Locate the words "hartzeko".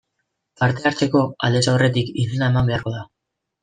0.91-1.23